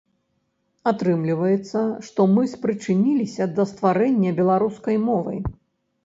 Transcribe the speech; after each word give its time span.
Атрымліваецца, 0.91 1.83
што 2.07 2.25
мы 2.35 2.45
спрычыніліся 2.53 3.47
да 3.59 3.65
стварэння 3.73 4.31
беларускай 4.41 4.97
мовы. 5.11 5.35